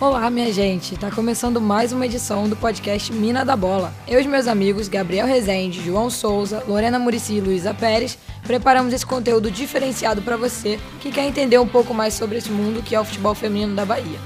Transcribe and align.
Olá, 0.00 0.30
minha 0.30 0.50
gente! 0.50 0.96
Tá 0.96 1.10
começando 1.10 1.60
mais 1.60 1.92
uma 1.92 2.06
edição 2.06 2.48
do 2.48 2.56
podcast 2.56 3.12
Mina 3.12 3.44
da 3.44 3.54
Bola. 3.54 3.92
Eu 4.08 4.18
e 4.18 4.26
meus 4.26 4.46
amigos 4.46 4.88
Gabriel 4.88 5.26
Rezende, 5.26 5.84
João 5.84 6.08
Souza, 6.08 6.64
Lorena 6.66 6.98
Murici 6.98 7.34
e 7.34 7.40
Luísa 7.42 7.74
Pérez 7.74 8.16
preparamos 8.42 8.94
esse 8.94 9.04
conteúdo 9.04 9.50
diferenciado 9.50 10.22
para 10.22 10.38
você 10.38 10.80
que 11.00 11.12
quer 11.12 11.26
entender 11.26 11.58
um 11.58 11.68
pouco 11.68 11.92
mais 11.92 12.14
sobre 12.14 12.38
esse 12.38 12.50
mundo 12.50 12.82
que 12.82 12.94
é 12.94 13.00
o 13.00 13.04
futebol 13.04 13.34
feminino 13.34 13.76
da 13.76 13.84
Bahia. 13.84 14.18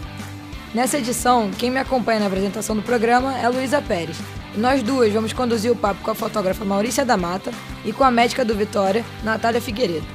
Nessa 0.73 0.99
edição, 0.99 1.51
quem 1.59 1.73
me 1.73 1.81
acompanha 1.81 2.21
na 2.21 2.27
apresentação 2.27 2.77
do 2.77 2.83
programa 2.83 3.37
é 3.37 3.49
Luísa 3.49 3.83
Pérez. 3.83 4.17
E 4.55 4.61
nós 4.61 4.81
duas 4.81 5.13
vamos 5.13 5.33
conduzir 5.33 5.73
o 5.73 5.77
papo 5.77 6.05
com 6.05 6.11
a 6.13 6.15
fotógrafa 6.15 6.65
Maurícia 6.65 7.05
da 7.05 7.17
Mata 7.17 7.51
e 7.85 7.93
com 7.93 8.05
a 8.05 8.13
médica 8.13 8.45
do 8.45 8.55
Vitória, 8.55 9.05
Natália 9.25 9.61
Figueiredo. 9.61 10.07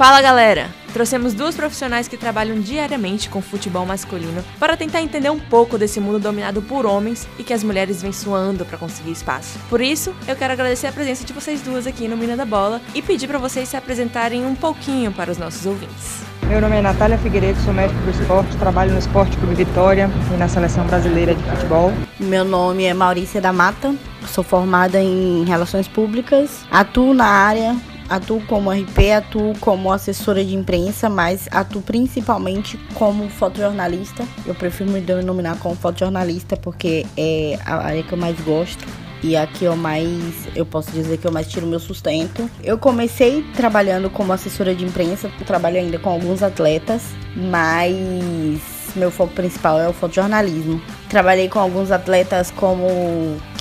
Fala 0.00 0.22
galera! 0.22 0.70
Trouxemos 0.94 1.34
duas 1.34 1.54
profissionais 1.54 2.08
que 2.08 2.16
trabalham 2.16 2.58
diariamente 2.58 3.28
com 3.28 3.42
futebol 3.42 3.84
masculino 3.84 4.42
para 4.58 4.74
tentar 4.74 5.02
entender 5.02 5.28
um 5.28 5.38
pouco 5.38 5.76
desse 5.76 6.00
mundo 6.00 6.18
dominado 6.18 6.62
por 6.62 6.86
homens 6.86 7.28
e 7.38 7.44
que 7.44 7.52
as 7.52 7.62
mulheres 7.62 8.00
vêm 8.00 8.10
suando 8.10 8.64
para 8.64 8.78
conseguir 8.78 9.10
espaço. 9.10 9.58
Por 9.68 9.82
isso, 9.82 10.14
eu 10.26 10.34
quero 10.34 10.54
agradecer 10.54 10.86
a 10.86 10.92
presença 10.92 11.22
de 11.26 11.34
vocês 11.34 11.60
duas 11.60 11.86
aqui 11.86 12.08
no 12.08 12.16
Mina 12.16 12.34
da 12.34 12.46
Bola 12.46 12.80
e 12.94 13.02
pedir 13.02 13.28
para 13.28 13.36
vocês 13.36 13.68
se 13.68 13.76
apresentarem 13.76 14.46
um 14.46 14.54
pouquinho 14.54 15.12
para 15.12 15.30
os 15.30 15.36
nossos 15.36 15.66
ouvintes. 15.66 16.22
Meu 16.46 16.62
nome 16.62 16.78
é 16.78 16.80
Natália 16.80 17.18
Figueiredo, 17.18 17.60
sou 17.60 17.74
médico 17.74 18.00
do 18.00 18.10
esporte, 18.10 18.56
trabalho 18.56 18.92
no 18.92 18.98
Esporte 18.98 19.36
Clube 19.36 19.54
Vitória 19.54 20.10
e 20.32 20.36
na 20.38 20.48
Seleção 20.48 20.86
Brasileira 20.86 21.34
de 21.34 21.42
Futebol. 21.42 21.92
Meu 22.18 22.42
nome 22.42 22.84
é 22.84 22.94
Maurícia 22.94 23.38
da 23.38 23.52
Mata, 23.52 23.94
sou 24.26 24.42
formada 24.42 24.98
em 24.98 25.44
Relações 25.44 25.86
Públicas, 25.86 26.64
atuo 26.70 27.12
na 27.12 27.26
área 27.26 27.76
atuo 28.10 28.42
como 28.46 28.72
RP, 28.72 29.12
atuo 29.16 29.54
como 29.60 29.92
assessora 29.92 30.44
de 30.44 30.54
imprensa, 30.54 31.08
mas 31.08 31.48
atuo 31.52 31.80
principalmente 31.80 32.76
como 32.94 33.30
fotojornalista. 33.30 34.24
Eu 34.44 34.54
prefiro 34.54 34.90
me 34.90 35.00
denominar 35.00 35.56
como 35.58 35.76
fotojornalista 35.76 36.56
porque 36.56 37.06
é 37.16 37.56
a 37.64 37.76
área 37.76 38.02
que 38.02 38.12
eu 38.12 38.18
mais 38.18 38.38
gosto 38.40 38.84
e 39.22 39.36
aqui 39.36 39.64
eu 39.64 39.76
mais, 39.76 40.48
eu 40.56 40.66
posso 40.66 40.90
dizer 40.90 41.18
que 41.18 41.26
eu 41.26 41.32
mais 41.32 41.46
tiro 41.48 41.66
meu 41.66 41.78
sustento. 41.78 42.50
Eu 42.64 42.78
comecei 42.78 43.44
trabalhando 43.54 44.10
como 44.10 44.32
assessora 44.32 44.74
de 44.74 44.84
imprensa, 44.84 45.30
trabalho 45.46 45.78
ainda 45.78 45.98
com 45.98 46.10
alguns 46.10 46.42
atletas, 46.42 47.02
mas 47.36 48.58
meu 48.96 49.10
foco 49.10 49.32
principal 49.34 49.78
é 49.78 49.88
o 49.88 49.92
fotojornalismo. 49.92 50.80
Trabalhei 51.08 51.48
com 51.48 51.58
alguns 51.58 51.90
atletas 51.90 52.50
como 52.50 52.88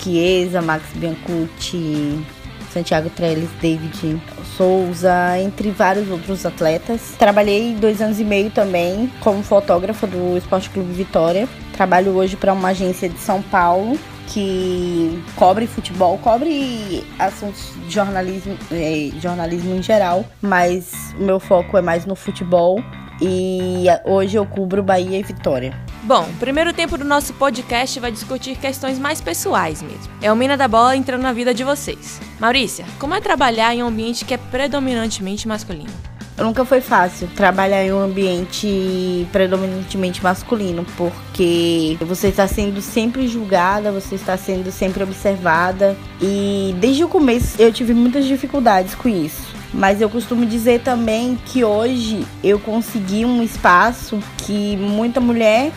Chiesa, 0.01 0.61
Max 0.61 0.85
Biancucci, 0.95 2.25
Santiago 2.71 3.09
Trellis, 3.09 3.49
David 3.61 4.21
Souza, 4.55 5.39
entre 5.39 5.71
vários 5.71 6.09
outros 6.09 6.45
atletas. 6.45 7.15
Trabalhei 7.17 7.73
dois 7.75 8.01
anos 8.01 8.19
e 8.19 8.23
meio 8.23 8.51
também 8.51 9.11
como 9.21 9.43
fotógrafa 9.43 10.05
do 10.05 10.37
Esporte 10.37 10.69
Clube 10.69 10.91
Vitória. 10.93 11.47
Trabalho 11.73 12.11
hoje 12.11 12.35
para 12.35 12.53
uma 12.53 12.69
agência 12.69 13.07
de 13.07 13.19
São 13.19 13.41
Paulo 13.41 13.97
que 14.27 15.23
cobre 15.35 15.65
futebol, 15.65 16.17
cobre 16.19 17.03
assuntos 17.17 17.73
de 17.87 17.93
jornalismo, 17.93 18.55
eh, 18.71 19.11
jornalismo 19.19 19.75
em 19.75 19.81
geral, 19.81 20.23
mas 20.41 21.13
o 21.19 21.23
meu 21.23 21.39
foco 21.39 21.77
é 21.77 21.81
mais 21.81 22.05
no 22.05 22.15
futebol 22.15 22.79
e 23.21 23.85
hoje 24.05 24.37
eu 24.37 24.45
cubro 24.45 24.83
Bahia 24.83 25.17
e 25.17 25.23
Vitória. 25.23 25.73
Bom, 26.03 26.23
o 26.23 26.39
primeiro 26.39 26.71
tempo 26.71 26.97
do 26.97 27.03
nosso 27.03 27.33
podcast 27.33 27.99
vai 27.99 28.11
discutir 28.11 28.57
questões 28.57 28.97
mais 28.97 29.19
pessoais 29.19 29.81
mesmo. 29.81 30.11
É 30.21 30.31
o 30.31 30.35
Mina 30.35 30.55
da 30.55 30.67
Bola 30.67 30.95
entrando 30.95 31.21
na 31.21 31.33
vida 31.33 31.53
de 31.53 31.63
vocês. 31.63 32.21
Maurícia, 32.39 32.85
como 32.97 33.13
é 33.13 33.19
trabalhar 33.19 33.75
em 33.75 33.83
um 33.83 33.87
ambiente 33.87 34.23
que 34.23 34.33
é 34.33 34.37
predominantemente 34.37 35.45
masculino? 35.47 35.91
Nunca 36.37 36.63
foi 36.63 36.79
fácil 36.79 37.27
trabalhar 37.35 37.83
em 37.83 37.91
um 37.91 37.99
ambiente 37.99 39.27
predominantemente 39.29 40.23
masculino, 40.23 40.85
porque 40.95 41.97
você 41.99 42.29
está 42.29 42.47
sendo 42.47 42.81
sempre 42.81 43.27
julgada, 43.27 43.91
você 43.91 44.15
está 44.15 44.37
sendo 44.37 44.71
sempre 44.71 45.03
observada, 45.03 45.97
e 46.21 46.73
desde 46.79 47.03
o 47.03 47.09
começo 47.09 47.61
eu 47.61 47.73
tive 47.73 47.93
muitas 47.93 48.23
dificuldades 48.25 48.95
com 48.95 49.09
isso. 49.09 49.53
Mas 49.73 49.99
eu 49.99 50.09
costumo 50.09 50.45
dizer 50.45 50.79
também 50.79 51.37
que 51.45 51.63
hoje 51.65 52.25
eu 52.41 52.57
consegui 52.57 53.25
um 53.25 53.43
espaço 53.43 54.17
que 54.37 54.77
muita 54.77 55.19
mulher 55.19 55.73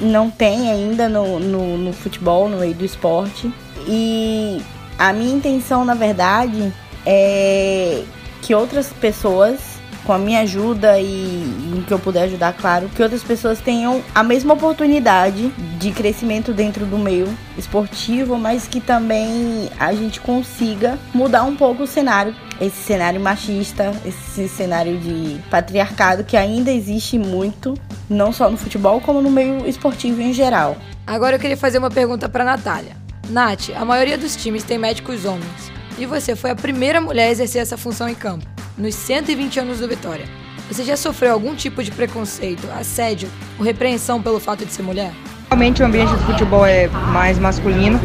não 0.00 0.30
tem 0.30 0.70
ainda 0.70 1.08
no, 1.08 1.38
no, 1.38 1.78
no 1.78 1.92
futebol, 1.92 2.48
no 2.48 2.58
meio 2.58 2.74
do 2.74 2.84
esporte. 2.84 3.52
E 3.86 4.60
a 4.98 5.12
minha 5.12 5.34
intenção, 5.34 5.84
na 5.84 5.94
verdade, 5.94 6.72
é 7.06 8.02
que 8.42 8.54
outras 8.54 8.88
pessoas 8.88 9.80
com 10.04 10.12
a 10.14 10.18
minha 10.18 10.40
ajuda 10.40 10.98
e 10.98 11.44
em 11.76 11.84
que 11.86 11.92
eu 11.92 11.98
puder 11.98 12.24
ajudar, 12.24 12.52
claro, 12.54 12.88
que 12.88 13.02
outras 13.02 13.22
pessoas 13.22 13.60
tenham 13.60 14.02
a 14.14 14.22
mesma 14.22 14.54
oportunidade 14.54 15.48
de 15.78 15.92
crescimento 15.92 16.52
dentro 16.52 16.86
do 16.86 16.98
meio 16.98 17.28
esportivo, 17.56 18.38
mas 18.38 18.66
que 18.66 18.80
também 18.80 19.68
a 19.78 19.92
gente 19.92 20.18
consiga 20.20 20.98
mudar 21.14 21.44
um 21.44 21.54
pouco 21.54 21.84
o 21.84 21.86
cenário, 21.86 22.34
esse 22.60 22.76
cenário 22.76 23.20
machista, 23.20 23.92
esse 24.04 24.48
cenário 24.48 24.98
de 24.98 25.38
patriarcado 25.50 26.24
que 26.24 26.36
ainda 26.36 26.70
existe 26.70 27.18
muito, 27.18 27.74
não 28.10 28.32
só 28.32 28.50
no 28.50 28.56
futebol, 28.56 29.00
como 29.00 29.22
no 29.22 29.30
meio 29.30 29.66
esportivo 29.66 30.20
em 30.20 30.32
geral. 30.32 30.76
Agora 31.06 31.36
eu 31.36 31.40
queria 31.40 31.56
fazer 31.56 31.78
uma 31.78 31.90
pergunta 31.90 32.28
para 32.28 32.44
Natália. 32.44 32.96
Nath, 33.28 33.70
a 33.76 33.84
maioria 33.84 34.18
dos 34.18 34.34
times 34.34 34.64
tem 34.64 34.76
médicos 34.76 35.24
homens. 35.24 35.72
E 35.96 36.04
você 36.04 36.34
foi 36.34 36.50
a 36.50 36.56
primeira 36.56 37.00
mulher 37.00 37.28
a 37.28 37.30
exercer 37.30 37.62
essa 37.62 37.76
função 37.76 38.08
em 38.08 38.14
campo 38.14 38.44
nos 38.76 38.94
120 38.96 39.60
anos 39.60 39.78
do 39.78 39.86
Vitória. 39.86 40.24
Você 40.68 40.82
já 40.84 40.96
sofreu 40.96 41.32
algum 41.32 41.54
tipo 41.54 41.82
de 41.82 41.90
preconceito, 41.90 42.66
assédio 42.78 43.28
ou 43.58 43.64
repreensão 43.64 44.20
pelo 44.20 44.40
fato 44.40 44.64
de 44.64 44.72
ser 44.72 44.82
mulher? 44.82 45.12
Realmente 45.48 45.82
o 45.82 45.86
ambiente 45.86 46.10
do 46.12 46.18
futebol 46.20 46.64
é 46.64 46.88
mais 47.12 47.38
masculino, 47.38 48.00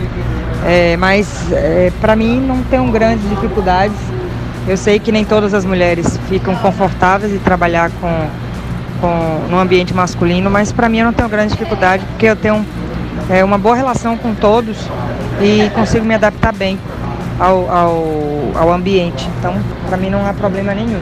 é, 0.65 0.97
mas 0.97 1.51
é, 1.51 1.91
para 2.01 2.15
mim 2.15 2.39
não 2.39 2.63
tenho 2.63 2.91
grandes 2.91 3.27
dificuldades. 3.29 3.97
Eu 4.67 4.77
sei 4.77 4.99
que 4.99 5.11
nem 5.11 5.23
todas 5.23 5.53
as 5.53 5.63
mulheres 5.63 6.17
ficam 6.27 6.55
confortáveis 6.55 7.31
em 7.31 7.37
trabalhar 7.37 7.91
com, 8.01 8.29
com 9.05 9.47
no 9.49 9.59
ambiente 9.59 9.93
masculino, 9.93 10.49
mas 10.49 10.71
para 10.71 10.89
mim 10.89 10.99
eu 10.99 11.05
não 11.05 11.13
tenho 11.13 11.29
grande 11.29 11.53
dificuldade 11.53 12.03
porque 12.05 12.25
eu 12.25 12.35
tenho 12.35 12.65
é, 13.29 13.43
uma 13.43 13.57
boa 13.57 13.75
relação 13.75 14.17
com 14.17 14.33
todos 14.33 14.77
e 15.41 15.69
consigo 15.71 16.03
me 16.03 16.15
adaptar 16.15 16.53
bem 16.53 16.79
ao, 17.39 17.69
ao, 17.69 18.03
ao 18.55 18.71
ambiente. 18.71 19.27
Então, 19.39 19.53
para 19.87 19.97
mim 19.97 20.09
não 20.09 20.25
há 20.25 20.33
problema 20.33 20.73
nenhum. 20.73 21.01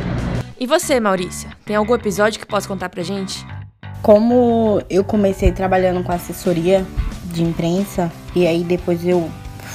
E 0.60 0.68
você, 0.68 1.00
Maurícia, 1.00 1.50
tem 1.66 1.76
algum 1.76 1.96
episódio 1.96 2.40
que 2.40 2.46
possa 2.46 2.68
contar 2.68 2.90
pra 2.90 3.04
gente? 3.04 3.46
Como 4.02 4.82
eu 4.90 5.04
comecei 5.04 5.52
trabalhando 5.52 6.04
com 6.04 6.12
assessoria 6.12 6.86
de 7.26 7.42
imprensa 7.42 8.12
e 8.36 8.46
aí 8.46 8.64
depois 8.64 9.06
eu 9.08 9.30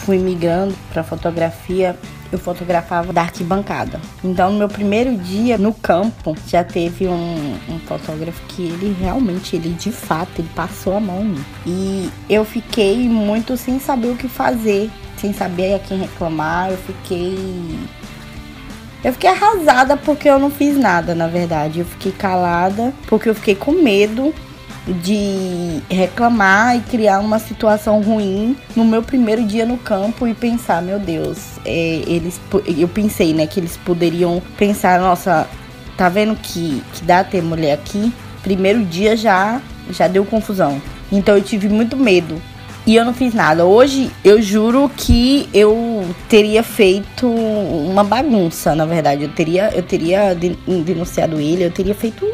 fui 0.05 0.19
migrando 0.19 0.75
para 0.93 1.03
fotografia, 1.03 1.97
eu 2.31 2.39
fotografava 2.39 3.13
da 3.13 3.23
arquibancada. 3.23 4.01
Então, 4.23 4.53
no 4.53 4.59
meu 4.59 4.69
primeiro 4.69 5.17
dia 5.17 5.57
no 5.57 5.73
campo, 5.73 6.37
já 6.47 6.63
teve 6.63 7.07
um, 7.07 7.57
um, 7.69 7.79
fotógrafo 7.87 8.41
que 8.49 8.63
ele 8.63 8.97
realmente, 9.01 9.57
ele 9.57 9.71
de 9.71 9.91
fato, 9.91 10.41
ele 10.41 10.51
passou 10.55 10.97
a 10.97 11.01
mão. 11.01 11.35
E 11.67 12.11
eu 12.29 12.45
fiquei 12.45 13.09
muito 13.09 13.57
sem 13.57 13.79
saber 13.81 14.09
o 14.09 14.17
que 14.17 14.29
fazer 14.29 14.91
sem 15.19 15.33
saber 15.33 15.75
a 15.75 15.79
quem 15.79 15.99
reclamar. 15.99 16.71
Eu 16.71 16.79
fiquei. 16.79 17.79
Eu 19.05 19.13
fiquei 19.13 19.31
arrasada 19.31 19.97
porque 19.97 20.29
eu 20.29 20.39
não 20.39 20.51
fiz 20.51 20.77
nada, 20.77 21.15
na 21.15 21.29
verdade. 21.29 21.81
Eu 21.81 21.87
fiquei 21.87 22.13
calada 22.13 22.93
porque 23.07 23.29
eu 23.29 23.35
fiquei 23.35 23.55
com 23.55 23.73
medo 23.73 24.35
de 24.87 25.83
reclamar 25.91 26.77
e 26.77 26.81
criar 26.81 27.21
uma 27.21 27.39
situação 27.39 28.01
ruim 28.01 28.57
no 28.75 28.85
meu 28.85 29.03
primeiro 29.03 29.45
dia 29.45 29.67
no 29.67 29.77
campo 29.77 30.27
e 30.27 30.35
pensar, 30.35 30.81
meu 30.81 30.99
Deus, 30.99 31.59
é, 31.65 32.03
eles, 32.07 32.41
eu 32.79 32.89
pensei, 32.89 33.35
né, 33.35 33.47
que 33.47 33.61
eles 33.61 33.77
poderiam 33.77 34.43
pensar, 34.57 34.99
nossa, 35.01 35.47
tá 35.97 36.09
vendo 36.09 36.37
que, 36.37 36.83
que 36.95 37.05
dá 37.05 37.23
ter 37.23 37.43
mulher 37.43 37.75
aqui? 37.75 38.13
Primeiro 38.43 38.85
dia 38.85 39.17
já 39.17 39.61
já 39.91 40.07
deu 40.07 40.25
confusão. 40.25 40.81
Então 41.11 41.35
eu 41.35 41.43
tive 41.43 41.69
muito 41.69 41.97
medo 41.97 42.41
e 42.87 42.97
eu 42.97 43.05
não 43.05 43.13
fiz 43.13 43.35
nada. 43.35 43.65
Hoje 43.65 44.11
eu 44.25 44.41
juro 44.41 44.91
que 44.97 45.49
eu 45.53 46.07
teria 46.29 46.63
feito 46.63 47.29
uma 47.29 48.03
bagunça, 48.05 48.75
na 48.75 48.87
verdade. 48.87 49.25
Eu 49.25 49.29
teria, 49.31 49.71
eu 49.75 49.83
teria 49.83 50.35
denunciado 50.35 51.41
ele, 51.41 51.65
eu 51.65 51.71
teria 51.71 51.95
feito 51.95 52.27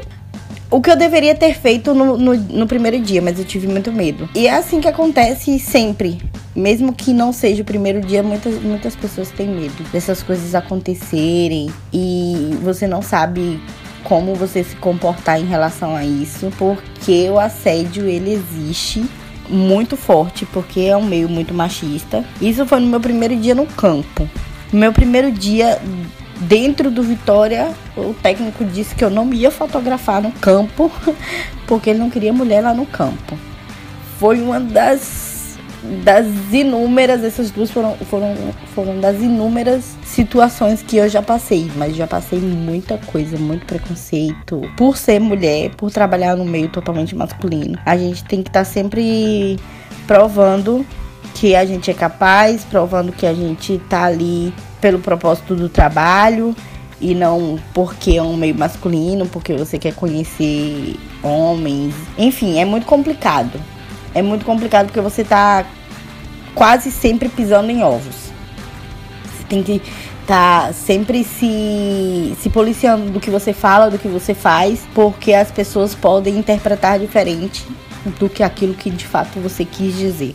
o 0.75 0.81
que 0.81 0.91
eu 0.91 0.97
deveria 0.97 1.37
ter 1.37 1.55
feito 1.55 1.95
no, 1.95 2.17
no, 2.19 2.35
no, 2.35 2.67
primeiro 2.67 2.99
dia, 2.99 3.23
mas 3.23 3.39
eu 3.39 3.45
tive 3.45 3.69
muito 3.69 3.93
medo. 3.93 4.29
E 4.35 4.49
é 4.49 4.57
assim 4.57 4.81
que 4.81 4.89
acontece 4.89 5.57
sempre. 5.61 6.21
Mesmo 6.53 6.93
que 6.93 7.13
não 7.13 7.33
seja 7.33 7.63
o 7.63 7.65
primeiro 7.65 8.01
dia, 8.01 8.25
muitas, 8.25 8.61
muitas 8.61 8.97
pessoas 8.97 9.31
têm 9.31 9.47
medo 9.47 9.85
dessas 9.93 10.21
coisas 10.21 10.53
acontecerem 10.53 11.71
e 11.93 12.59
você 12.61 12.89
não 12.89 13.03
sabe 13.03 13.61
como 14.03 14.35
você 14.35 14.65
se 14.65 14.75
comportar 14.75 15.41
em 15.41 15.47
relação 15.47 15.95
a 15.95 16.05
isso, 16.05 16.53
porque 16.59 17.31
o 17.31 17.39
assédio 17.39 18.07
ele 18.07 18.33
existe 18.33 19.05
muito 19.49 19.97
forte, 19.97 20.45
porque 20.47 20.81
é 20.81 20.97
um 20.97 21.05
meio 21.05 21.29
muito 21.29 21.55
machista. 21.55 22.25
Isso 22.41 22.67
foi 22.67 22.81
no 22.81 22.89
meu 22.89 22.99
primeiro 23.01 23.37
dia 23.37 23.55
no 23.55 23.67
campo. 23.67 24.29
No 24.73 24.81
meu 24.81 24.93
primeiro 24.93 25.31
dia 25.31 25.81
dentro 26.41 26.91
do 26.91 27.03
Vitória, 27.03 27.73
o 27.97 28.15
técnico 28.15 28.65
disse 28.65 28.95
que 28.95 29.05
eu 29.05 29.11
não 29.11 29.33
ia 29.33 29.51
fotografar 29.51 30.23
no 30.23 30.33
campo, 30.33 30.91
porque 31.67 31.91
ele 31.91 31.99
não 31.99 32.11
queria 32.11 32.33
mulher 32.33 32.63
lá 32.63 32.75
no 32.75 32.87
campo. 32.87 33.39
foi 34.19 34.41
uma 34.41 34.61
das 34.61 35.35
das 36.03 36.27
inúmeras, 36.51 37.23
essas 37.23 37.51
duas 37.51 37.71
foram, 37.71 37.95
foram, 38.11 38.35
foram 38.75 39.01
das 39.01 39.21
inúmeras 39.21 39.97
situações 40.03 40.83
que 40.83 40.97
eu 40.97 41.09
já 41.11 41.21
passei, 41.21 41.71
mas 41.77 41.95
já 41.95 42.07
passei 42.07 42.39
muita 42.39 42.97
coisa, 42.97 43.37
muito 43.37 43.67
preconceito. 43.67 44.63
Por 44.79 44.97
ser 44.97 45.21
mulher, 45.21 45.75
por 45.77 45.91
trabalhar 45.91 46.37
no 46.37 46.45
meio 46.45 46.71
totalmente 46.71 47.15
masculino, 47.15 47.79
a 47.85 47.97
gente 47.99 48.25
tem 48.25 48.43
que 48.43 48.49
estar 48.49 48.61
tá 48.61 48.65
sempre 48.65 49.59
provando 50.07 50.87
que 51.45 51.55
a 51.55 51.67
gente 51.67 51.91
é 51.91 51.95
capaz, 51.95 52.65
provando 52.65 53.13
que 53.13 53.27
a 53.27 53.35
gente 53.35 53.79
tá 53.87 54.05
ali 54.05 54.51
pelo 54.81 54.99
propósito 54.99 55.55
do 55.55 55.69
trabalho 55.69 56.57
e 56.99 57.15
não 57.15 57.59
porque 57.75 58.17
é 58.17 58.23
um 58.23 58.35
meio 58.35 58.55
masculino, 58.55 59.27
porque 59.27 59.53
você 59.53 59.79
quer 59.79 59.93
conhecer 59.93 60.97
homens. 61.23 61.95
Enfim, 62.17 62.59
é 62.59 62.65
muito 62.65 62.87
complicado. 62.87 63.61
É 64.15 64.23
muito 64.23 64.47
complicado 64.47 64.87
porque 64.87 65.03
você 65.03 65.23
tá 65.23 65.67
quase 66.55 66.91
sempre 66.91 67.29
pisando 67.29 67.71
em 67.71 67.83
ovos. 67.83 68.33
Você 69.27 69.45
tem 69.47 69.63
que 69.63 69.83
tá 70.27 70.73
sempre 70.73 71.25
se, 71.25 72.35
se 72.41 72.49
policiando 72.49 73.11
do 73.11 73.21
que 73.21 73.29
você 73.29 73.53
fala, 73.53 73.91
do 73.91 73.99
que 73.99 74.09
você 74.09 74.33
faz, 74.33 74.81
porque 74.95 75.35
as 75.35 75.51
pessoas 75.51 75.95
podem 75.95 76.39
interpretar 76.39 76.99
diferente 76.99 77.67
do 78.19 78.31
que 78.31 78.43
aquilo 78.43 78.73
que 78.73 78.89
de 78.89 79.07
fato 79.07 79.39
você 79.41 79.63
quis 79.63 79.95
dizer. 79.95 80.35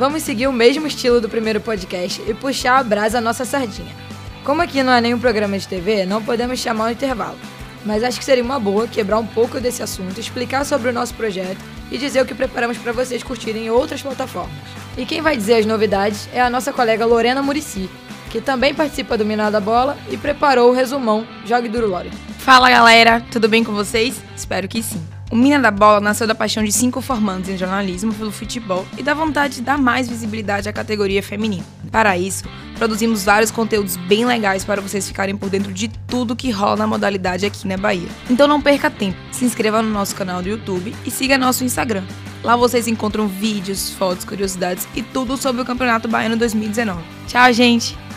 Vamos 0.00 0.22
seguir 0.22 0.46
o 0.46 0.52
mesmo 0.52 0.86
estilo 0.86 1.20
do 1.20 1.28
primeiro 1.28 1.60
podcast 1.60 2.22
e 2.26 2.32
puxar 2.32 2.78
a 2.78 2.82
brasa 2.82 3.18
à 3.18 3.20
nossa 3.20 3.44
sardinha. 3.44 3.94
Como 4.42 4.62
aqui 4.62 4.82
não 4.82 4.94
é 4.94 4.98
nenhum 4.98 5.18
programa 5.18 5.58
de 5.58 5.68
TV, 5.68 6.06
não 6.06 6.24
podemos 6.24 6.58
chamar 6.58 6.86
o 6.86 6.90
intervalo. 6.90 7.36
Mas 7.84 8.02
acho 8.02 8.18
que 8.18 8.24
seria 8.24 8.42
uma 8.42 8.58
boa 8.58 8.88
quebrar 8.88 9.18
um 9.18 9.26
pouco 9.26 9.60
desse 9.60 9.82
assunto, 9.82 10.18
explicar 10.18 10.64
sobre 10.64 10.88
o 10.88 10.92
nosso 10.94 11.12
projeto 11.12 11.58
e 11.92 11.98
dizer 11.98 12.22
o 12.22 12.24
que 12.24 12.34
preparamos 12.34 12.78
para 12.78 12.92
vocês 12.92 13.22
curtirem 13.22 13.66
em 13.66 13.70
outras 13.70 14.00
plataformas. 14.00 14.56
E 14.96 15.04
quem 15.04 15.20
vai 15.20 15.36
dizer 15.36 15.56
as 15.56 15.66
novidades 15.66 16.30
é 16.32 16.40
a 16.40 16.48
nossa 16.48 16.72
colega 16.72 17.04
Lorena 17.04 17.42
Murici, 17.42 17.90
que 18.30 18.40
também 18.40 18.72
participa 18.72 19.18
do 19.18 19.26
Minada 19.26 19.60
Bola 19.60 19.98
e 20.08 20.16
preparou 20.16 20.70
o 20.70 20.74
resumão 20.74 21.26
Jogue 21.44 21.68
Duro 21.68 21.88
Lore. 21.88 22.10
Fala 22.38 22.70
galera, 22.70 23.22
tudo 23.30 23.48
bem 23.48 23.62
com 23.62 23.72
vocês? 23.72 24.22
Espero 24.34 24.66
que 24.66 24.82
sim. 24.82 25.02
O 25.30 25.36
Mina 25.36 25.60
da 25.60 25.70
Bola 25.70 26.00
nasceu 26.00 26.26
da 26.26 26.34
paixão 26.34 26.64
de 26.64 26.72
cinco 26.72 27.00
formandos 27.00 27.48
em 27.48 27.56
jornalismo 27.56 28.12
pelo 28.12 28.32
futebol 28.32 28.84
e 28.98 29.02
da 29.02 29.14
vontade 29.14 29.56
de 29.56 29.62
dar 29.62 29.78
mais 29.78 30.08
visibilidade 30.08 30.68
à 30.68 30.72
categoria 30.72 31.22
feminina. 31.22 31.64
Para 31.92 32.18
isso, 32.18 32.42
produzimos 32.76 33.24
vários 33.24 33.50
conteúdos 33.50 33.96
bem 33.96 34.24
legais 34.24 34.64
para 34.64 34.80
vocês 34.80 35.06
ficarem 35.06 35.36
por 35.36 35.48
dentro 35.48 35.72
de 35.72 35.86
tudo 36.08 36.34
que 36.34 36.50
rola 36.50 36.76
na 36.76 36.86
modalidade 36.86 37.46
aqui 37.46 37.68
na 37.68 37.76
Bahia. 37.76 38.08
Então 38.28 38.48
não 38.48 38.60
perca 38.60 38.90
tempo, 38.90 39.18
se 39.30 39.44
inscreva 39.44 39.80
no 39.80 39.90
nosso 39.90 40.16
canal 40.16 40.42
do 40.42 40.48
YouTube 40.48 40.92
e 41.06 41.10
siga 41.12 41.38
nosso 41.38 41.62
Instagram. 41.62 42.02
Lá 42.42 42.56
vocês 42.56 42.88
encontram 42.88 43.28
vídeos, 43.28 43.90
fotos, 43.90 44.24
curiosidades 44.24 44.88
e 44.96 45.02
tudo 45.02 45.36
sobre 45.36 45.62
o 45.62 45.64
Campeonato 45.64 46.08
Baiano 46.08 46.36
2019. 46.36 47.00
Tchau, 47.28 47.52
gente! 47.52 48.09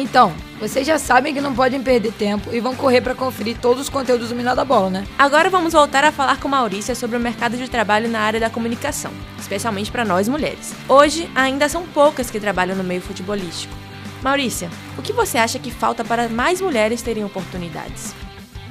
Então, 0.00 0.32
vocês 0.60 0.86
já 0.86 0.96
sabem 0.96 1.34
que 1.34 1.40
não 1.40 1.52
podem 1.52 1.82
perder 1.82 2.12
tempo 2.12 2.50
e 2.52 2.60
vão 2.60 2.76
correr 2.76 3.00
para 3.00 3.16
conferir 3.16 3.58
todos 3.58 3.82
os 3.82 3.88
conteúdos 3.88 4.28
do 4.28 4.36
Minado 4.36 4.54
da 4.54 4.64
Bola, 4.64 4.88
né? 4.88 5.04
Agora 5.18 5.50
vamos 5.50 5.72
voltar 5.72 6.04
a 6.04 6.12
falar 6.12 6.38
com 6.38 6.46
Maurícia 6.46 6.94
sobre 6.94 7.16
o 7.16 7.20
mercado 7.20 7.56
de 7.56 7.68
trabalho 7.68 8.08
na 8.08 8.20
área 8.20 8.38
da 8.38 8.48
comunicação, 8.48 9.10
especialmente 9.40 9.90
para 9.90 10.04
nós 10.04 10.28
mulheres. 10.28 10.72
Hoje, 10.88 11.28
ainda 11.34 11.68
são 11.68 11.84
poucas 11.84 12.30
que 12.30 12.38
trabalham 12.38 12.76
no 12.76 12.84
meio 12.84 13.00
futebolístico. 13.00 13.74
Maurícia, 14.22 14.70
o 14.96 15.02
que 15.02 15.12
você 15.12 15.36
acha 15.36 15.58
que 15.58 15.70
falta 15.70 16.04
para 16.04 16.28
mais 16.28 16.60
mulheres 16.60 17.02
terem 17.02 17.24
oportunidades? 17.24 18.14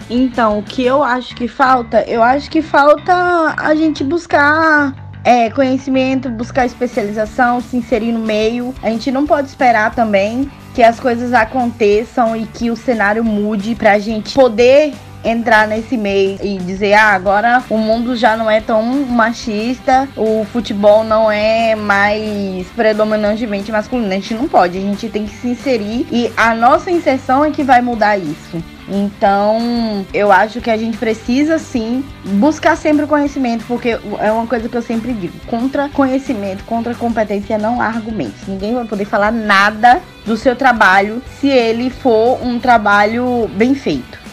Então, 0.10 0.60
o 0.60 0.64
que 0.64 0.86
eu 0.86 1.04
acho 1.04 1.36
que 1.36 1.50
falta? 1.50 2.04
Eu 2.04 2.24
acho 2.24 2.50
que 2.50 2.62
falta 2.62 3.54
a 3.58 3.76
gente 3.76 4.02
buscar 4.02 4.96
é, 5.26 5.50
conhecimento, 5.50 6.30
buscar 6.30 6.66
especialização, 6.66 7.60
se 7.60 7.76
inserir 7.76 8.14
no 8.14 8.20
meio. 8.20 8.74
A 8.82 8.90
gente 8.90 9.12
não 9.12 9.28
pode 9.28 9.50
esperar 9.50 9.94
também 9.94 10.50
que 10.78 10.84
as 10.84 11.00
coisas 11.00 11.34
aconteçam 11.34 12.38
e 12.38 12.46
que 12.46 12.70
o 12.70 12.76
cenário 12.76 13.24
mude 13.24 13.74
pra 13.74 13.98
gente 13.98 14.36
poder 14.36 14.94
entrar 15.24 15.68
nesse 15.68 15.98
meio 15.98 16.38
e 16.42 16.58
dizer, 16.58 16.94
ah, 16.94 17.14
agora 17.14 17.64
o 17.70 17.78
mundo 17.78 18.16
já 18.16 18.36
não 18.36 18.50
é 18.50 18.62
tão 18.62 18.84
machista, 19.06 20.08
o 20.16 20.46
futebol 20.52 21.04
não 21.04 21.32
é 21.32 21.76
mais 21.76 22.68
predominantemente 22.76 23.72
masculino. 23.72 24.08
A 24.08 24.16
gente 24.16 24.34
não 24.34 24.48
pode, 24.48 24.78
a 24.78 24.82
gente 24.82 25.10
tem 25.10 25.26
que 25.26 25.36
se 25.36 25.50
inserir 25.50 26.08
e 26.12 26.32
a 26.36 26.54
nossa 26.54 26.92
inserção 26.92 27.44
é 27.44 27.52
que 27.52 27.64
vai 27.64 27.82
mudar 27.82 28.18
isso. 28.18 28.62
Então, 28.90 30.06
eu 30.14 30.32
acho 30.32 30.62
que 30.62 30.70
a 30.70 30.78
gente 30.78 30.98
precisa 30.98 31.60
sim 31.60 32.06
buscar 32.24 32.78
sempre 32.78 33.04
o 33.04 33.08
conhecimento, 33.08 33.66
porque 33.68 34.00
é 34.20 34.32
uma 34.32 34.48
coisa 34.48 34.70
que 34.70 34.78
eu 34.78 34.82
sempre 34.82 35.14
digo: 35.14 35.38
contra 35.46 35.90
conhecimento, 35.90 36.64
contra 36.64 36.96
competência 36.96 37.58
não 37.58 37.82
há 37.82 37.88
argumentos. 37.88 38.48
Ninguém 38.48 38.74
vai 38.74 38.86
poder 38.86 39.06
falar 39.06 39.32
nada 39.32 40.02
do 40.26 40.38
seu 40.38 40.56
trabalho 40.56 41.22
se 41.40 41.50
ele 41.50 41.90
for 41.90 42.42
um 42.42 42.60
trabalho 42.60 43.50
bem 43.56 43.76
feito. 43.76 44.27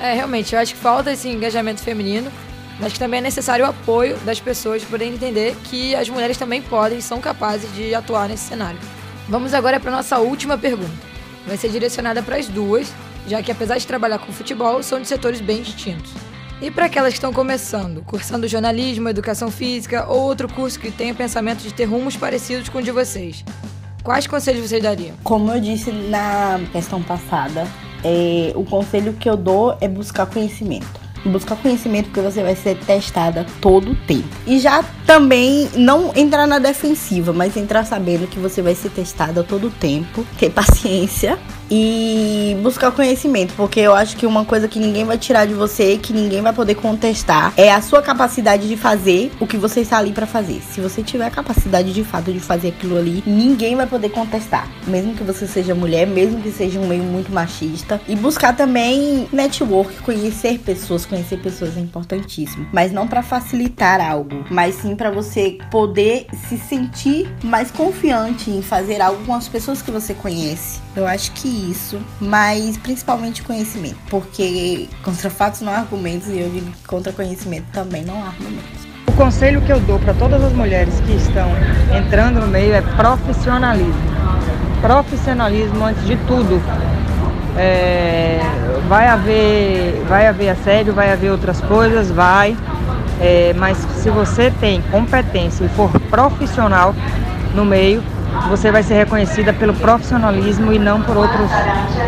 É, 0.00 0.14
realmente, 0.14 0.54
eu 0.54 0.60
acho 0.60 0.74
que 0.74 0.80
falta 0.80 1.12
esse 1.12 1.28
engajamento 1.28 1.82
feminino, 1.82 2.32
mas 2.80 2.92
que 2.92 2.98
também 2.98 3.18
é 3.18 3.22
necessário 3.22 3.64
o 3.64 3.68
apoio 3.68 4.16
das 4.18 4.40
pessoas 4.40 4.82
para 4.82 5.04
entender 5.04 5.54
que 5.64 5.94
as 5.94 6.08
mulheres 6.08 6.38
também 6.38 6.62
podem 6.62 6.98
e 6.98 7.02
são 7.02 7.20
capazes 7.20 7.72
de 7.74 7.94
atuar 7.94 8.28
nesse 8.28 8.44
cenário. 8.44 8.78
Vamos 9.28 9.52
agora 9.54 9.78
para 9.78 9.90
nossa 9.90 10.18
última 10.18 10.56
pergunta. 10.56 11.10
Vai 11.46 11.56
ser 11.56 11.68
direcionada 11.68 12.22
para 12.22 12.36
as 12.36 12.48
duas 12.48 12.90
já 13.26 13.42
que 13.42 13.52
apesar 13.52 13.78
de 13.78 13.86
trabalhar 13.86 14.18
com 14.18 14.32
futebol, 14.32 14.82
são 14.82 15.00
de 15.00 15.06
setores 15.06 15.40
bem 15.40 15.62
distintos. 15.62 16.12
E 16.60 16.70
para 16.70 16.86
aquelas 16.86 17.12
que 17.12 17.18
estão 17.18 17.32
começando, 17.32 18.02
cursando 18.02 18.46
jornalismo, 18.46 19.08
educação 19.08 19.50
física 19.50 20.06
ou 20.08 20.22
outro 20.22 20.48
curso 20.48 20.78
que 20.78 20.90
tenha 20.90 21.14
pensamento 21.14 21.60
de 21.60 21.72
ter 21.72 21.84
rumos 21.84 22.16
parecidos 22.16 22.68
com 22.68 22.78
o 22.78 22.82
de 22.82 22.90
vocês, 22.90 23.44
quais 24.02 24.26
conselhos 24.26 24.68
vocês 24.68 24.82
dariam? 24.82 25.16
Como 25.24 25.50
eu 25.50 25.60
disse 25.60 25.90
na 25.90 26.60
questão 26.70 27.02
passada, 27.02 27.66
é, 28.04 28.52
o 28.54 28.64
conselho 28.64 29.12
que 29.14 29.28
eu 29.28 29.36
dou 29.36 29.76
é 29.80 29.88
buscar 29.88 30.26
conhecimento. 30.26 31.00
Buscar 31.24 31.56
conhecimento 31.56 32.06
porque 32.06 32.20
você 32.20 32.42
vai 32.42 32.56
ser 32.56 32.78
testada 32.78 33.44
todo 33.60 33.92
o 33.92 33.96
tempo. 34.06 34.28
E 34.46 34.58
já 34.58 34.82
também 35.04 35.68
não 35.74 36.12
entrar 36.16 36.46
na 36.46 36.58
defensiva, 36.58 37.32
mas 37.32 37.56
entrar 37.56 37.84
sabendo 37.84 38.26
que 38.26 38.38
você 38.38 38.62
vai 38.62 38.74
ser 38.74 38.90
testada 38.90 39.42
todo 39.42 39.66
o 39.66 39.70
tempo, 39.70 40.24
ter 40.38 40.50
paciência 40.50 41.38
e 41.70 42.56
buscar 42.62 42.90
conhecimento, 42.90 43.54
porque 43.54 43.80
eu 43.80 43.94
acho 43.94 44.16
que 44.16 44.26
uma 44.26 44.44
coisa 44.44 44.66
que 44.66 44.78
ninguém 44.78 45.04
vai 45.04 45.16
tirar 45.16 45.46
de 45.46 45.54
você, 45.54 45.96
que 45.96 46.12
ninguém 46.12 46.42
vai 46.42 46.52
poder 46.52 46.74
contestar, 46.74 47.52
é 47.56 47.72
a 47.72 47.80
sua 47.80 48.02
capacidade 48.02 48.68
de 48.68 48.76
fazer 48.76 49.30
o 49.38 49.46
que 49.46 49.56
você 49.56 49.80
está 49.80 49.98
ali 49.98 50.12
para 50.12 50.26
fazer. 50.26 50.60
Se 50.62 50.80
você 50.80 51.02
tiver 51.02 51.26
a 51.26 51.30
capacidade 51.30 51.92
de 51.92 52.02
fato 52.02 52.32
de 52.32 52.40
fazer 52.40 52.68
aquilo 52.68 52.98
ali, 52.98 53.22
ninguém 53.26 53.76
vai 53.76 53.86
poder 53.86 54.08
contestar, 54.08 54.68
mesmo 54.86 55.14
que 55.14 55.22
você 55.22 55.46
seja 55.46 55.74
mulher, 55.74 56.06
mesmo 56.06 56.40
que 56.40 56.50
seja 56.50 56.80
um 56.80 56.86
meio 56.86 57.04
muito 57.04 57.32
machista. 57.32 58.00
E 58.08 58.16
buscar 58.16 58.56
também 58.56 59.28
network, 59.32 60.00
conhecer 60.02 60.58
pessoas, 60.58 61.06
conhecer 61.06 61.38
pessoas 61.38 61.76
é 61.76 61.80
importantíssimo, 61.80 62.66
mas 62.72 62.90
não 62.90 63.06
para 63.06 63.22
facilitar 63.22 64.00
algo, 64.00 64.44
mas 64.50 64.74
sim 64.76 64.96
para 64.96 65.10
você 65.10 65.58
poder 65.70 66.26
se 66.48 66.58
sentir 66.58 67.28
mais 67.44 67.70
confiante 67.70 68.50
em 68.50 68.62
fazer 68.62 69.00
algo 69.00 69.24
com 69.24 69.34
as 69.34 69.48
pessoas 69.48 69.80
que 69.82 69.90
você 69.90 70.14
conhece. 70.14 70.80
Eu 70.96 71.06
acho 71.06 71.30
que 71.32 71.59
isso, 71.70 71.98
mas 72.20 72.76
principalmente 72.78 73.42
conhecimento, 73.42 73.98
porque 74.08 74.88
contra 75.02 75.28
fatos 75.30 75.60
não 75.60 75.72
há 75.72 75.78
argumentos 75.78 76.28
e 76.28 76.38
eu 76.38 76.48
digo 76.50 76.70
que 76.70 76.86
contra 76.86 77.12
conhecimento 77.12 77.66
também 77.72 78.04
não 78.04 78.22
há 78.22 78.28
argumentos. 78.28 78.88
O 79.08 79.12
conselho 79.12 79.60
que 79.62 79.72
eu 79.72 79.80
dou 79.80 79.98
para 79.98 80.14
todas 80.14 80.42
as 80.42 80.52
mulheres 80.52 80.98
que 81.00 81.12
estão 81.12 81.48
entrando 81.94 82.40
no 82.40 82.46
meio 82.46 82.72
é 82.72 82.80
profissionalismo. 82.80 83.94
Profissionalismo 84.80 85.84
antes 85.84 86.06
de 86.06 86.16
tudo. 86.26 86.62
É, 87.56 88.40
vai 88.88 89.08
haver, 89.08 90.02
vai 90.08 90.26
haver 90.26 90.50
assédio, 90.50 90.94
vai 90.94 91.12
haver 91.12 91.30
outras 91.30 91.60
coisas, 91.60 92.10
vai. 92.10 92.56
É, 93.20 93.52
mas 93.58 93.76
se 93.76 94.08
você 94.08 94.50
tem 94.60 94.80
competência 94.90 95.64
e 95.64 95.68
for 95.70 95.90
profissional 96.08 96.94
no 97.54 97.64
meio, 97.64 98.02
você 98.48 98.70
vai 98.70 98.82
ser 98.82 98.94
reconhecida 98.94 99.52
pelo 99.52 99.74
profissionalismo 99.74 100.72
e 100.72 100.78
não 100.78 101.02
por, 101.02 101.16
outros, 101.16 101.50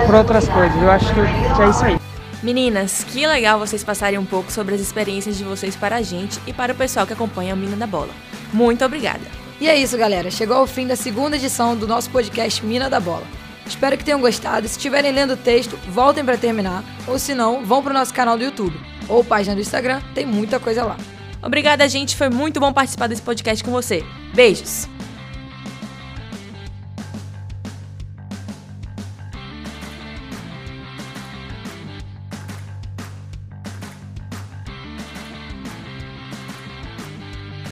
por 0.06 0.14
outras 0.14 0.48
coisas. 0.48 0.82
Eu 0.82 0.90
acho 0.90 1.12
que, 1.14 1.20
é 1.20 1.68
isso 1.68 1.84
aí. 1.84 1.98
Meninas, 2.42 3.04
que 3.04 3.26
legal 3.26 3.58
vocês 3.58 3.84
passarem 3.84 4.18
um 4.18 4.24
pouco 4.24 4.50
sobre 4.50 4.74
as 4.74 4.80
experiências 4.80 5.36
de 5.36 5.44
vocês 5.44 5.76
para 5.76 5.96
a 5.96 6.02
gente 6.02 6.40
e 6.46 6.52
para 6.52 6.72
o 6.72 6.76
pessoal 6.76 7.06
que 7.06 7.12
acompanha 7.12 7.52
a 7.52 7.56
Mina 7.56 7.76
da 7.76 7.86
Bola. 7.86 8.10
Muito 8.52 8.84
obrigada. 8.84 9.20
E 9.60 9.68
é 9.68 9.76
isso, 9.76 9.96
galera. 9.96 10.30
Chegou 10.30 10.56
ao 10.56 10.66
fim 10.66 10.86
da 10.86 10.96
segunda 10.96 11.36
edição 11.36 11.76
do 11.76 11.86
nosso 11.86 12.10
podcast 12.10 12.64
Mina 12.66 12.90
da 12.90 12.98
Bola. 12.98 13.22
Espero 13.64 13.96
que 13.96 14.04
tenham 14.04 14.20
gostado. 14.20 14.66
Se 14.66 14.76
estiverem 14.76 15.12
lendo 15.12 15.34
o 15.34 15.36
texto, 15.36 15.78
voltem 15.88 16.24
para 16.24 16.36
terminar. 16.36 16.82
Ou 17.06 17.18
se 17.18 17.32
não, 17.32 17.64
vão 17.64 17.82
para 17.82 17.92
o 17.92 17.94
nosso 17.94 18.12
canal 18.12 18.36
do 18.36 18.44
YouTube 18.44 18.76
ou 19.08 19.22
página 19.22 19.54
do 19.54 19.60
Instagram. 19.60 20.00
Tem 20.14 20.26
muita 20.26 20.58
coisa 20.58 20.84
lá. 20.84 20.96
Obrigada, 21.42 21.88
gente. 21.88 22.16
Foi 22.16 22.30
muito 22.30 22.60
bom 22.60 22.72
participar 22.72 23.06
desse 23.06 23.22
podcast 23.22 23.62
com 23.62 23.70
você. 23.70 24.04
Beijos! 24.34 24.88